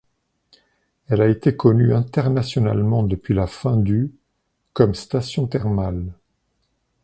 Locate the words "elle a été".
1.09-1.55